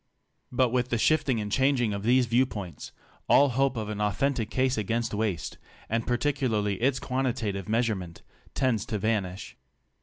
But 0.51 0.69
with 0.71 0.89
the 0.89 0.97
shifting 0.97 1.39
and 1.39 1.51
changing 1.51 1.93
of 1.93 2.01
these 2.01 2.25
viewpoints, 2.25 2.91
all 3.29 3.49
hope 3.49 3.77
of 3.77 3.87
an 3.87 4.01
authentic 4.01 4.49
case 4.49 4.75
against 4.75 5.13
waste— 5.13 5.59
and 5.91 6.07
particularly 6.07 6.81
its 6.81 6.99
quantitative 6.99 7.69
measurement— 7.69 8.23
tends 8.55 8.83
to 8.87 8.97
vanish. 8.97 9.57